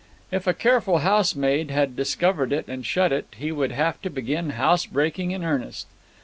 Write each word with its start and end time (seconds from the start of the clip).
If 0.31 0.47
a 0.47 0.55
careful 0.55 0.97
housemaid 1.05 1.69
had 1.69 1.95
discovered 1.95 2.51
it 2.51 2.67
and 2.67 2.83
shut 2.83 3.11
it, 3.11 3.27
he 3.37 3.51
would 3.51 3.71
have 3.71 4.01
to 4.01 4.09
begin 4.09 4.49
housebreaking 4.57 5.29
in 5.29 5.43
earnest. 5.43 5.85